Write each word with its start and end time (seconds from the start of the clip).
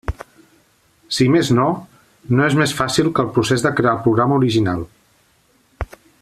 Si 1.17 1.27
més 1.33 1.51
no, 1.59 1.65
no 2.39 2.47
és 2.47 2.57
més 2.61 2.73
fàcil 2.81 3.11
que 3.19 3.23
el 3.25 3.29
procés 3.37 3.67
de 3.67 3.73
crear 3.81 3.93
el 3.99 4.03
programa 4.09 4.41
original. 4.43 4.83